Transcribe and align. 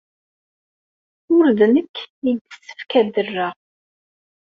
Ur 1.35 1.45
d 1.57 1.59
nekk 1.73 1.95
ay 2.03 2.31
yessefken 2.35 3.05
ad 3.07 3.11
d-rreɣ. 3.15 3.53